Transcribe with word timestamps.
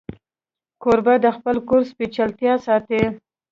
کوربه 0.81 1.15
د 1.23 1.25
خپل 1.37 1.55
کور 1.67 1.81
سپېڅلتیا 1.91 2.53
ساتي. 2.65 3.01